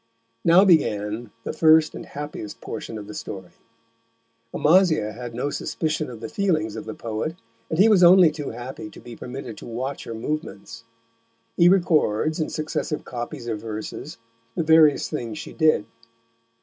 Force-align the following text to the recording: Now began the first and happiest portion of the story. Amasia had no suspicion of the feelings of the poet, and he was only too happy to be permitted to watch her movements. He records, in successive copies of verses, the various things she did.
Now 0.43 0.65
began 0.65 1.29
the 1.43 1.53
first 1.53 1.93
and 1.93 2.07
happiest 2.07 2.59
portion 2.59 2.97
of 2.97 3.05
the 3.05 3.13
story. 3.13 3.51
Amasia 4.51 5.11
had 5.11 5.35
no 5.35 5.51
suspicion 5.51 6.09
of 6.09 6.21
the 6.21 6.27
feelings 6.27 6.75
of 6.75 6.85
the 6.85 6.95
poet, 6.95 7.35
and 7.69 7.77
he 7.77 7.87
was 7.87 8.01
only 8.01 8.31
too 8.31 8.49
happy 8.49 8.89
to 8.89 8.99
be 8.99 9.15
permitted 9.15 9.57
to 9.59 9.67
watch 9.67 10.05
her 10.05 10.15
movements. 10.15 10.85
He 11.55 11.69
records, 11.69 12.39
in 12.39 12.49
successive 12.49 13.05
copies 13.05 13.45
of 13.45 13.61
verses, 13.61 14.17
the 14.55 14.63
various 14.63 15.07
things 15.07 15.37
she 15.37 15.53
did. 15.53 15.85